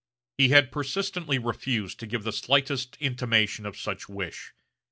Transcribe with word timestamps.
He 0.35 0.49
had 0.49 0.71
persistently 0.71 1.37
refused 1.37 1.99
to 1.99 2.07
give 2.07 2.23
the 2.23 2.31
slightest 2.33 2.97
intimation 2.99 3.67
of 3.67 3.77
such 3.77 4.09
wish. 4.09 4.51